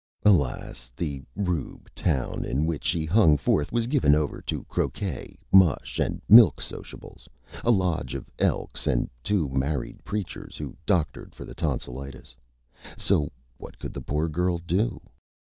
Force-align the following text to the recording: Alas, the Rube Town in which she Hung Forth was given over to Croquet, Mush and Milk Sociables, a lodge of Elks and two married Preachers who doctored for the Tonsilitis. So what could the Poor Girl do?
Alas, 0.25 0.91
the 0.97 1.21
Rube 1.35 1.87
Town 1.93 2.43
in 2.43 2.65
which 2.65 2.85
she 2.85 3.05
Hung 3.05 3.37
Forth 3.37 3.71
was 3.71 3.85
given 3.85 4.15
over 4.15 4.41
to 4.41 4.63
Croquet, 4.63 5.37
Mush 5.51 5.99
and 5.99 6.19
Milk 6.27 6.59
Sociables, 6.59 7.29
a 7.63 7.69
lodge 7.69 8.15
of 8.15 8.27
Elks 8.39 8.87
and 8.87 9.11
two 9.21 9.47
married 9.49 10.03
Preachers 10.03 10.57
who 10.57 10.75
doctored 10.87 11.35
for 11.35 11.45
the 11.45 11.53
Tonsilitis. 11.53 12.35
So 12.97 13.31
what 13.57 13.77
could 13.77 13.93
the 13.93 14.01
Poor 14.01 14.27
Girl 14.27 14.57
do? 14.57 15.01